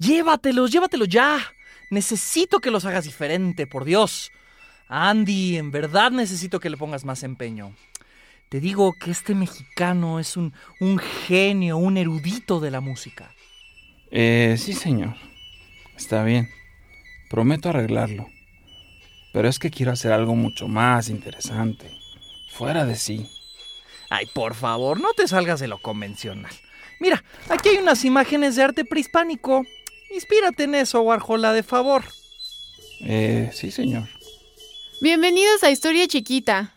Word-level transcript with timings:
Llévatelos, 0.00 0.70
llévatelos 0.72 1.08
ya. 1.08 1.38
Necesito 1.90 2.60
que 2.60 2.70
los 2.70 2.86
hagas 2.86 3.04
diferente, 3.04 3.66
por 3.66 3.84
Dios. 3.84 4.32
Andy, 4.88 5.58
en 5.58 5.70
verdad 5.70 6.10
necesito 6.10 6.58
que 6.58 6.70
le 6.70 6.78
pongas 6.78 7.04
más 7.04 7.22
empeño. 7.22 7.74
Te 8.48 8.60
digo 8.60 8.94
que 8.94 9.10
este 9.10 9.34
mexicano 9.34 10.18
es 10.18 10.38
un, 10.38 10.54
un 10.80 10.98
genio, 10.98 11.76
un 11.76 11.98
erudito 11.98 12.60
de 12.60 12.70
la 12.70 12.80
música. 12.80 13.34
Eh, 14.10 14.56
sí, 14.58 14.72
señor. 14.72 15.14
Está 15.96 16.24
bien. 16.24 16.48
Prometo 17.28 17.68
arreglarlo. 17.68 18.26
Pero 19.34 19.48
es 19.48 19.58
que 19.58 19.70
quiero 19.70 19.92
hacer 19.92 20.12
algo 20.12 20.34
mucho 20.34 20.66
más 20.66 21.10
interesante. 21.10 21.90
Fuera 22.50 22.86
de 22.86 22.96
sí. 22.96 23.28
Ay, 24.08 24.26
por 24.34 24.54
favor, 24.54 24.98
no 24.98 25.12
te 25.12 25.28
salgas 25.28 25.60
de 25.60 25.68
lo 25.68 25.78
convencional. 25.78 26.52
Mira, 27.00 27.22
aquí 27.50 27.68
hay 27.68 27.76
unas 27.76 28.04
imágenes 28.04 28.56
de 28.56 28.62
arte 28.62 28.84
prehispánico. 28.84 29.64
Inspírate 30.12 30.64
en 30.64 30.74
eso, 30.74 31.02
Warhola, 31.02 31.52
de 31.52 31.62
favor. 31.62 32.02
Eh, 33.00 33.50
sí, 33.52 33.70
señor. 33.70 34.08
Bienvenidos 35.00 35.62
a 35.62 35.70
Historia 35.70 36.06
Chiquita. 36.08 36.74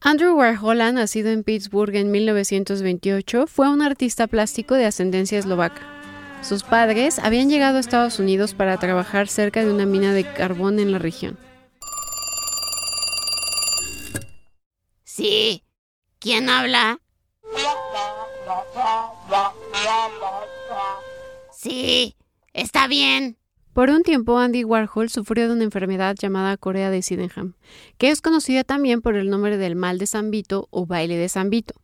Andrew 0.00 0.36
Warhol, 0.36 0.78
nacido 0.94 1.30
en 1.30 1.44
Pittsburgh 1.44 1.94
en 1.96 2.10
1928, 2.10 3.46
fue 3.46 3.68
un 3.68 3.82
artista 3.82 4.26
plástico 4.26 4.74
de 4.74 4.86
ascendencia 4.86 5.38
eslovaca. 5.38 5.93
Sus 6.44 6.62
padres 6.62 7.18
habían 7.18 7.48
llegado 7.48 7.78
a 7.78 7.80
Estados 7.80 8.18
Unidos 8.18 8.52
para 8.52 8.76
trabajar 8.76 9.28
cerca 9.28 9.64
de 9.64 9.72
una 9.72 9.86
mina 9.86 10.12
de 10.12 10.30
carbón 10.30 10.78
en 10.78 10.92
la 10.92 10.98
región. 10.98 11.38
Sí. 15.04 15.62
¿Quién 16.18 16.50
habla? 16.50 16.98
Sí, 21.50 22.14
está 22.52 22.88
bien. 22.88 23.38
Por 23.72 23.88
un 23.88 24.02
tiempo, 24.02 24.38
Andy 24.38 24.64
Warhol 24.64 25.08
sufrió 25.08 25.48
de 25.48 25.54
una 25.54 25.64
enfermedad 25.64 26.14
llamada 26.14 26.58
Corea 26.58 26.90
de 26.90 27.00
Sydenham, 27.00 27.54
que 27.96 28.10
es 28.10 28.20
conocida 28.20 28.64
también 28.64 29.00
por 29.00 29.16
el 29.16 29.30
nombre 29.30 29.56
del 29.56 29.76
mal 29.76 29.98
de 29.98 30.06
San 30.06 30.30
Vito 30.30 30.68
o 30.70 30.84
baile 30.84 31.16
de 31.16 31.30
San 31.30 31.48
Vito. 31.48 31.74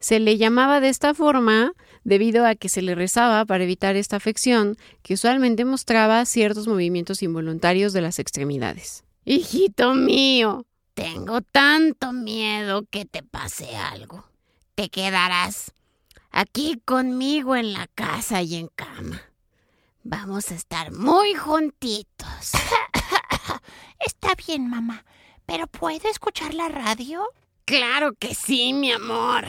Se 0.00 0.18
le 0.18 0.38
llamaba 0.38 0.80
de 0.80 0.88
esta 0.88 1.14
forma 1.14 1.72
debido 2.06 2.46
a 2.46 2.54
que 2.54 2.68
se 2.68 2.82
le 2.82 2.94
rezaba 2.94 3.44
para 3.44 3.64
evitar 3.64 3.96
esta 3.96 4.14
afección, 4.14 4.76
que 5.02 5.14
usualmente 5.14 5.64
mostraba 5.64 6.24
ciertos 6.24 6.68
movimientos 6.68 7.20
involuntarios 7.20 7.92
de 7.92 8.00
las 8.00 8.20
extremidades. 8.20 9.02
Hijito 9.24 9.92
mío, 9.92 10.64
tengo 10.94 11.40
tanto 11.40 12.12
miedo 12.12 12.84
que 12.88 13.06
te 13.06 13.24
pase 13.24 13.76
algo. 13.76 14.24
Te 14.76 14.88
quedarás 14.88 15.72
aquí 16.30 16.80
conmigo 16.84 17.56
en 17.56 17.72
la 17.72 17.88
casa 17.88 18.40
y 18.40 18.54
en 18.54 18.68
cama. 18.68 19.20
Vamos 20.04 20.52
a 20.52 20.54
estar 20.54 20.92
muy 20.92 21.34
juntitos. 21.34 22.52
Está 23.98 24.36
bien, 24.46 24.70
mamá. 24.70 25.04
¿Pero 25.44 25.66
puedo 25.66 26.08
escuchar 26.08 26.54
la 26.54 26.68
radio? 26.68 27.24
Claro 27.64 28.12
que 28.12 28.32
sí, 28.32 28.72
mi 28.72 28.92
amor. 28.92 29.44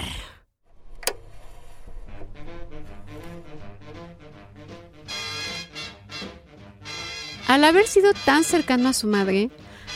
Al 7.47 7.63
haber 7.63 7.87
sido 7.87 8.11
tan 8.25 8.43
cercano 8.43 8.89
a 8.89 8.93
su 8.93 9.07
madre, 9.07 9.49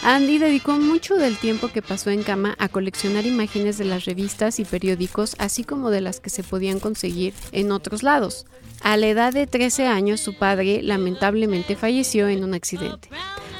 Andy 0.05 0.37
dedicó 0.37 0.79
mucho 0.79 1.15
del 1.15 1.37
tiempo 1.37 1.67
que 1.67 1.81
pasó 1.81 2.09
en 2.09 2.23
cama 2.23 2.55
a 2.59 2.69
coleccionar 2.69 3.25
imágenes 3.25 3.77
de 3.77 3.83
las 3.83 4.05
revistas 4.05 4.57
y 4.59 4.63
periódicos, 4.63 5.35
así 5.37 5.65
como 5.65 5.89
de 5.89 5.99
las 5.99 6.21
que 6.21 6.29
se 6.29 6.43
podían 6.43 6.79
conseguir 6.79 7.33
en 7.51 7.73
otros 7.73 8.03
lados. 8.03 8.45
A 8.81 8.95
la 8.95 9.07
edad 9.07 9.33
de 9.33 9.47
13 9.47 9.85
años, 9.87 10.21
su 10.21 10.37
padre 10.37 10.81
lamentablemente 10.81 11.75
falleció 11.75 12.29
en 12.29 12.45
un 12.45 12.53
accidente. 12.53 13.09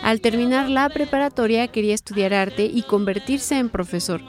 Al 0.02 0.22
terminar 0.22 0.70
la 0.70 0.88
preparatoria 0.88 1.68
quería 1.68 1.94
estudiar 1.94 2.34
arte 2.34 2.64
y 2.64 2.84
convertirse 2.84 3.60
en 3.60 3.70
profesor, 3.70 4.22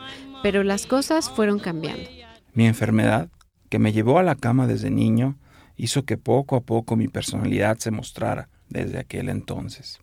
pero 0.42 0.64
las 0.64 0.86
cosas 0.86 1.30
fueron 1.30 1.60
cambiando. 1.60 2.10
Mi 2.52 2.66
enfermedad, 2.66 3.30
que 3.68 3.78
me 3.78 3.92
llevó 3.92 4.18
a 4.18 4.24
la 4.24 4.34
cama 4.34 4.66
desde 4.66 4.90
niño, 4.90 5.38
hizo 5.76 6.04
que 6.04 6.18
poco 6.18 6.56
a 6.56 6.62
poco 6.62 6.96
mi 6.96 7.06
personalidad 7.06 7.78
se 7.78 7.92
mostrara 7.92 8.48
desde 8.72 8.98
aquel 8.98 9.28
entonces. 9.28 10.00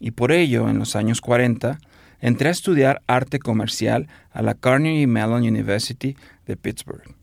Y 0.00 0.12
por 0.12 0.32
ello, 0.32 0.68
en 0.68 0.78
los 0.78 0.96
años 0.96 1.20
40, 1.20 1.78
entré 2.20 2.48
a 2.48 2.52
estudiar 2.52 3.02
arte 3.06 3.38
comercial 3.38 4.08
a 4.30 4.42
la 4.42 4.54
Carnegie 4.54 5.06
Mellon 5.06 5.42
University 5.42 6.16
de 6.46 6.56
Pittsburgh. 6.56 7.14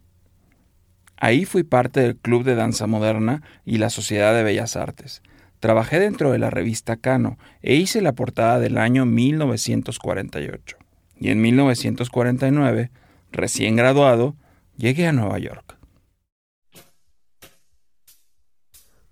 Ahí 1.17 1.45
fui 1.45 1.63
parte 1.63 2.01
del 2.01 2.15
Club 2.15 2.43
de 2.43 2.55
Danza 2.55 2.85
Moderna 2.85 3.41
y 3.65 3.79
la 3.79 3.89
Sociedad 3.89 4.35
de 4.35 4.43
Bellas 4.43 4.75
Artes. 4.75 5.23
Trabajé 5.59 5.99
dentro 5.99 6.31
de 6.31 6.37
la 6.37 6.51
revista 6.51 6.97
Cano 6.97 7.39
e 7.63 7.75
hice 7.75 8.01
la 8.01 8.13
portada 8.13 8.59
del 8.59 8.77
año 8.77 9.05
1948. 9.07 10.77
Y 11.19 11.29
en 11.29 11.41
1949, 11.41 12.91
recién 13.31 13.75
graduado, 13.75 14.35
llegué 14.77 15.07
a 15.07 15.13
Nueva 15.13 15.39
York. 15.39 15.76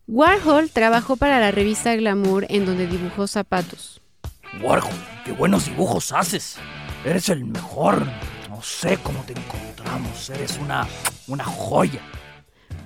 Warhol 0.07 0.69
trabajó 0.69 1.15
para 1.17 1.39
la 1.39 1.49
revista 1.49 1.95
Glamour 1.95 2.45
en 2.49 2.67
donde 2.67 2.85
dibujó 2.85 3.25
zapatos. 3.25 4.01
Warhol, 4.61 4.93
qué 5.25 5.31
buenos 5.31 5.65
dibujos 5.65 6.11
haces. 6.11 6.57
Eres 7.03 7.29
el 7.29 7.43
mejor. 7.43 8.05
No 8.47 8.61
sé 8.61 8.99
cómo 9.01 9.23
te 9.23 9.33
encontramos. 9.33 10.29
Eres 10.29 10.59
una, 10.59 10.87
una 11.27 11.43
joya. 11.43 12.01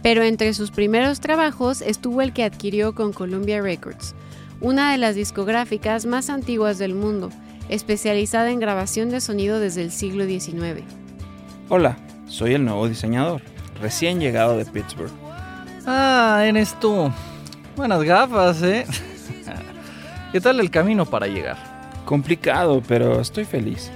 Pero 0.02 0.24
entre 0.24 0.54
sus 0.54 0.72
primeros 0.72 1.20
trabajos 1.20 1.82
estuvo 1.82 2.22
el 2.22 2.32
que 2.32 2.46
adquirió 2.46 2.96
con 2.96 3.12
Columbia 3.12 3.62
Records, 3.62 4.16
una 4.62 4.94
de 4.94 4.98
las 4.98 5.16
discográficas 5.16 6.06
más 6.06 6.30
antiguas 6.30 6.78
del 6.78 6.96
mundo, 6.96 7.32
especializada 7.68 8.50
en 8.50 8.62
grabación 8.62 9.10
de 9.10 9.20
sonido 9.20 9.60
desde 9.60 9.82
el 9.82 9.92
siglo 9.92 10.26
XIX. 10.26 10.86
Hola, 11.68 11.98
soy 12.28 12.54
el 12.54 12.64
nuevo 12.64 12.88
diseñador, 12.88 13.42
recién 13.82 14.22
llegado 14.22 14.58
de 14.58 14.64
Pittsburgh. 14.66 15.29
Ah, 15.86 16.44
eres 16.46 16.80
tú. 16.80 17.12
Buenas 17.76 18.04
gafas, 18.04 18.62
¿eh? 18.62 18.86
¿Qué 20.32 20.42
tal 20.42 20.60
el 20.60 20.70
camino 20.70 21.06
para 21.06 21.28
llegar? 21.28 21.58
Complicado, 22.06 22.82
pero 22.88 23.20
estoy 23.20 23.46
feliz. 23.46 23.92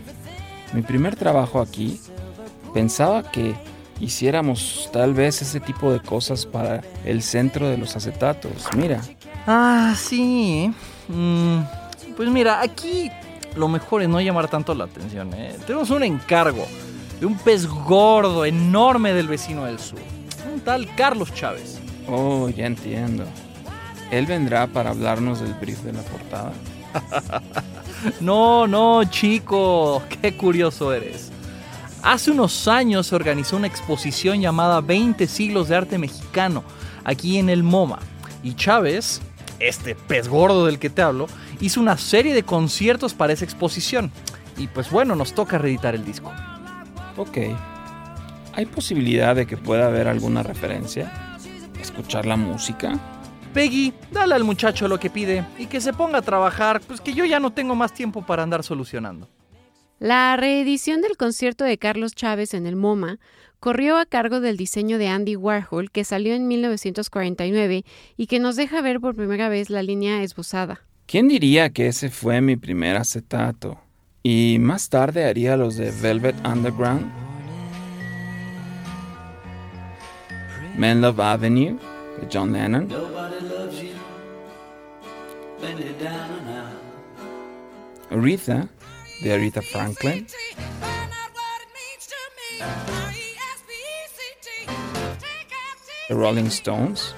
Mi 0.74 0.82
primer 0.82 1.16
trabajo 1.16 1.62
aquí, 1.62 2.00
pensaba 2.74 3.24
que 3.24 3.56
hiciéramos 4.00 4.90
tal 4.92 5.14
vez 5.14 5.42
ese 5.42 5.60
tipo 5.60 5.92
de 5.92 6.00
cosas 6.00 6.46
para 6.46 6.82
el 7.06 7.22
centro 7.22 7.70
de 7.70 7.78
los 7.78 7.96
acetatos. 7.96 8.68
Mira. 8.76 9.02
Ah, 9.46 9.94
sí. 9.96 10.74
Mm, 11.08 11.60
pues 12.16 12.30
mira, 12.30 12.62
aquí 12.62 13.12
lo 13.56 13.68
mejor 13.68 14.02
es 14.02 14.10
no 14.10 14.20
llamar 14.20 14.48
tanto 14.48 14.74
la 14.74 14.86
atención. 14.86 15.34
¿eh? 15.34 15.56
Tenemos 15.66 15.90
un 15.90 16.04
encargo 16.04 16.66
de 17.20 17.26
un 17.26 17.38
pez 17.38 17.68
gordo 17.68 18.46
enorme 18.46 19.14
del 19.14 19.28
vecino 19.28 19.66
del 19.66 19.80
sur. 19.80 20.00
Un 20.52 20.60
tal 20.62 20.94
Carlos 20.96 21.34
Chávez. 21.34 21.80
Oh, 22.08 22.50
ya 22.50 22.66
entiendo. 22.66 23.26
¿Él 24.12 24.26
vendrá 24.26 24.68
para 24.68 24.92
hablarnos 24.92 25.40
del 25.40 25.54
brief 25.56 25.80
de 25.84 25.94
la 25.94 26.02
portada? 26.02 26.54
no, 28.20 28.68
no, 28.68 29.04
chico. 29.06 30.04
Qué 30.22 30.36
curioso 30.36 30.94
eres. 30.94 31.32
Hace 32.04 32.32
unos 32.32 32.68
años 32.68 33.08
se 33.08 33.16
organizó 33.16 33.56
una 33.56 33.68
exposición 33.68 34.42
llamada 34.42 34.82
20 34.82 35.26
siglos 35.26 35.70
de 35.70 35.78
arte 35.78 35.98
mexicano 35.98 36.64
aquí 37.04 37.38
en 37.38 37.50
el 37.50 37.64
MoMA. 37.64 38.00
Y 38.44 38.56
Chávez, 38.56 39.22
este 39.60 39.96
pez 39.96 40.28
gordo 40.28 40.66
del 40.66 40.80
que 40.80 40.90
te 40.90 41.02
hablo, 41.02 41.28
hizo 41.62 41.80
una 41.80 41.98
serie 41.98 42.34
de 42.34 42.44
conciertos 42.44 43.14
para 43.14 43.34
esa 43.34 43.46
exposición. 43.46 44.12
Y 44.58 44.68
pues 44.68 44.92
bueno, 44.92 45.16
nos 45.16 45.34
toca 45.34 45.58
reeditar 45.58 45.96
el 45.96 46.06
disco. 46.06 46.32
Ok. 47.18 47.38
¿Hay 48.56 48.68
posibilidad 48.68 49.36
de 49.36 49.48
que 49.48 49.58
pueda 49.58 49.88
haber 49.88 50.08
alguna 50.08 50.44
referencia? 50.44 51.12
¿Escuchar 51.82 52.28
la 52.28 52.38
música? 52.38 53.00
Peggy, 53.54 53.94
dale 54.12 54.36
al 54.36 54.44
muchacho 54.44 54.88
lo 54.88 55.00
que 55.00 55.10
pide 55.10 55.44
y 55.58 55.66
que 55.66 55.82
se 55.82 55.92
ponga 55.92 56.20
a 56.20 56.22
trabajar, 56.22 56.82
pues 56.82 57.02
que 57.02 57.14
yo 57.14 57.26
ya 57.26 57.40
no 57.40 57.52
tengo 57.52 57.76
más 57.76 57.94
tiempo 57.94 58.24
para 58.26 58.44
andar 58.44 58.64
solucionando. 58.64 59.28
La 60.00 60.36
reedición 60.38 61.02
del 61.02 61.18
concierto 61.18 61.64
de 61.64 61.78
Carlos 61.78 62.14
Chávez 62.14 62.54
en 62.54 62.68
el 62.68 62.76
MoMA 62.76 63.20
corrió 63.60 63.98
a 63.98 64.06
cargo 64.06 64.40
del 64.40 64.58
diseño 64.58 64.98
de 64.98 65.08
Andy 65.08 65.36
Warhol, 65.36 65.90
que 65.90 66.04
salió 66.04 66.36
en 66.36 66.48
1949 66.48 67.86
y 68.18 68.28
que 68.28 68.40
nos 68.40 68.56
deja 68.56 68.82
ver 68.82 69.00
por 69.00 69.16
primera 69.16 69.50
vez 69.50 69.70
la 69.70 69.82
línea 69.82 70.22
esbozada. 70.22 70.82
¿Quién 71.06 71.28
diría 71.28 71.70
que 71.72 71.88
ese 71.88 72.10
fue 72.10 72.42
mi 72.42 72.56
primer 72.56 72.98
acetato? 72.98 73.80
Y 74.22 74.58
más 74.60 74.90
tarde 74.90 75.26
haría 75.26 75.58
los 75.58 75.76
de 75.76 75.92
Velvet 75.92 76.36
Underground, 76.46 77.06
Men 80.76 81.02
Love 81.02 81.20
Avenue 81.20 81.78
de 82.20 82.28
John 82.30 82.52
Lennon, 82.52 82.88
Aretha, 88.10 88.68
de 89.22 89.34
Aretha 89.34 89.62
Franklin. 89.62 90.26
The 96.10 96.16
Rolling 96.16 96.50
Stones. 96.50 97.14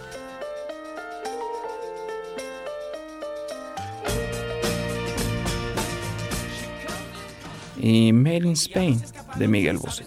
Y 7.78 8.12
Made 8.12 8.46
in 8.46 8.56
Spain, 8.56 9.02
de 9.38 9.48
Miguel 9.48 9.78
Bosé. 9.78 10.06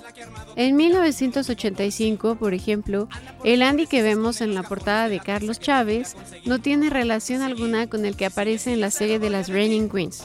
En 0.58 0.74
1985, 0.74 2.34
por 2.34 2.52
ejemplo, 2.52 3.08
el 3.44 3.62
Andy 3.62 3.86
que 3.86 4.02
vemos 4.02 4.40
en 4.40 4.56
la 4.56 4.64
portada 4.64 5.08
de 5.08 5.20
Carlos 5.20 5.60
Chávez 5.60 6.16
no 6.46 6.58
tiene 6.58 6.90
relación 6.90 7.42
alguna 7.42 7.86
con 7.86 8.04
el 8.04 8.16
que 8.16 8.26
aparece 8.26 8.72
en 8.72 8.80
la 8.80 8.90
serie 8.90 9.20
de 9.20 9.30
las 9.30 9.50
Reigning 9.50 9.88
Queens. 9.88 10.24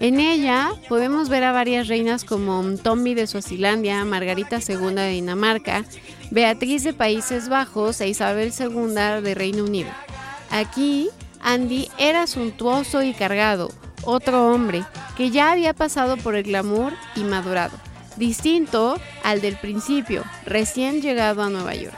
En 0.00 0.20
ella 0.20 0.70
podemos 0.88 1.28
ver 1.28 1.44
a 1.44 1.52
varias 1.52 1.88
reinas 1.88 2.24
como 2.24 2.64
Tommy 2.82 3.12
de 3.12 3.26
Suazilandia, 3.26 4.02
Margarita 4.06 4.58
II 4.66 4.94
de 4.94 5.10
Dinamarca, 5.10 5.84
Beatriz 6.30 6.82
de 6.82 6.94
Países 6.94 7.50
Bajos 7.50 8.00
e 8.00 8.08
Isabel 8.08 8.54
II 8.58 9.22
de 9.22 9.34
Reino 9.34 9.64
Unido. 9.64 9.90
Aquí, 10.50 11.10
Andy 11.42 11.90
era 11.98 12.26
suntuoso 12.26 13.02
y 13.02 13.12
cargado, 13.12 13.70
otro 14.04 14.50
hombre 14.50 14.82
que 15.14 15.30
ya 15.30 15.52
había 15.52 15.74
pasado 15.74 16.16
por 16.16 16.36
el 16.36 16.44
glamour 16.44 16.94
y 17.16 17.24
madurado, 17.24 17.76
distinto 18.16 18.96
al 19.24 19.40
del 19.40 19.56
principio, 19.56 20.22
recién 20.46 21.02
llegado 21.02 21.42
a 21.42 21.50
Nueva 21.50 21.74
York. 21.74 21.96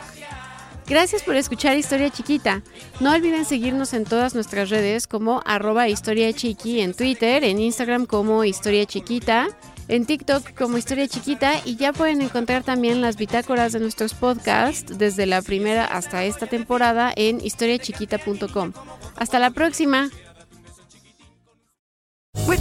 Gracias 0.88 1.24
por 1.24 1.34
escuchar 1.34 1.76
Historia 1.76 2.10
Chiquita. 2.10 2.62
No 3.00 3.12
olviden 3.12 3.44
seguirnos 3.44 3.92
en 3.92 4.04
todas 4.04 4.34
nuestras 4.34 4.70
redes 4.70 5.08
como 5.08 5.42
arroba 5.44 5.88
Historia 5.88 6.30
en 6.30 6.94
Twitter, 6.94 7.42
en 7.42 7.58
Instagram 7.58 8.06
como 8.06 8.44
Historia 8.44 8.86
Chiquita, 8.86 9.48
en 9.88 10.06
TikTok 10.06 10.54
como 10.54 10.78
Historia 10.78 11.08
Chiquita 11.08 11.54
y 11.64 11.74
ya 11.74 11.92
pueden 11.92 12.22
encontrar 12.22 12.62
también 12.62 13.00
las 13.00 13.16
bitácoras 13.16 13.72
de 13.72 13.80
nuestros 13.80 14.14
podcasts 14.14 14.96
desde 14.96 15.26
la 15.26 15.42
primera 15.42 15.84
hasta 15.84 16.24
esta 16.24 16.46
temporada 16.46 17.12
en 17.16 17.44
historiachiquita.com. 17.44 18.72
Hasta 19.16 19.40
la 19.40 19.50
próxima. 19.50 20.10